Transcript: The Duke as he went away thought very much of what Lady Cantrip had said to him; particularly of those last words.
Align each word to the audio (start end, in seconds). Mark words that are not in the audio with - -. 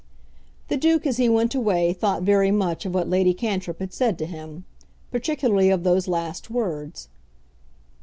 The 0.69 0.77
Duke 0.77 1.05
as 1.05 1.17
he 1.17 1.29
went 1.29 1.53
away 1.53 1.93
thought 1.93 2.23
very 2.23 2.49
much 2.49 2.87
of 2.87 2.95
what 2.95 3.07
Lady 3.07 3.35
Cantrip 3.35 3.77
had 3.77 3.93
said 3.93 4.17
to 4.17 4.25
him; 4.25 4.65
particularly 5.11 5.69
of 5.69 5.83
those 5.83 6.07
last 6.07 6.49
words. 6.49 7.07